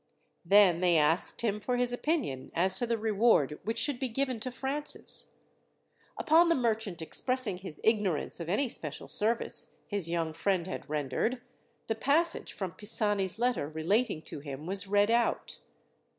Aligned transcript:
Then 0.43 0.79
they 0.79 0.97
asked 0.97 1.41
him 1.41 1.59
for 1.59 1.77
his 1.77 1.93
opinion 1.93 2.49
as 2.55 2.73
to 2.79 2.87
the 2.87 2.97
reward 2.97 3.59
which 3.63 3.77
should 3.77 3.99
be 3.99 4.09
given 4.09 4.39
to 4.39 4.49
Francis. 4.51 5.33
Upon 6.17 6.49
the 6.49 6.55
merchant 6.55 7.03
expressing 7.03 7.57
his 7.57 7.79
ignorance 7.83 8.39
of 8.39 8.49
any 8.49 8.67
special 8.67 9.07
service 9.07 9.75
his 9.87 10.09
young 10.09 10.33
friend 10.33 10.65
had 10.65 10.89
rendered, 10.89 11.39
the 11.85 11.93
passage 11.93 12.51
from 12.53 12.71
Pisani's 12.71 13.37
letter 13.37 13.69
relating 13.69 14.23
to 14.23 14.39
him 14.39 14.65
was 14.65 14.87
read 14.87 15.11
out. 15.11 15.59